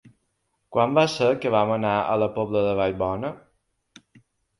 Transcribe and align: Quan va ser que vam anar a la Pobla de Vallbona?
Quan 0.77 0.95
va 0.99 1.03
ser 1.15 1.27
que 1.43 1.51
vam 1.55 1.73
anar 1.75 1.91
a 1.97 2.15
la 2.21 2.29
Pobla 2.39 2.63
de 2.69 2.71
Vallbona? 2.81 3.31